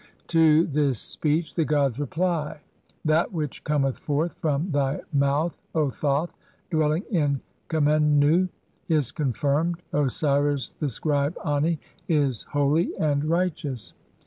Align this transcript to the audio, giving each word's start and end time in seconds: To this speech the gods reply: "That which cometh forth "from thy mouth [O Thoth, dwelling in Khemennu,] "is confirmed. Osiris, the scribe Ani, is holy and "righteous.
To 0.29 0.65
this 0.65 0.99
speech 0.99 1.53
the 1.53 1.63
gods 1.63 1.99
reply: 1.99 2.59
"That 3.05 3.31
which 3.31 3.63
cometh 3.63 3.99
forth 3.99 4.33
"from 4.41 4.71
thy 4.71 5.01
mouth 5.13 5.55
[O 5.75 5.91
Thoth, 5.91 6.33
dwelling 6.71 7.03
in 7.11 7.39
Khemennu,] 7.69 8.49
"is 8.89 9.11
confirmed. 9.11 9.83
Osiris, 9.93 10.71
the 10.71 10.89
scribe 10.89 11.37
Ani, 11.45 11.79
is 12.07 12.41
holy 12.49 12.97
and 12.97 13.25
"righteous. 13.25 13.93